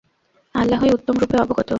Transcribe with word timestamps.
আল্লাহই 0.55 0.91
উত্তমরূপে 0.93 1.35
অবগত। 1.37 1.67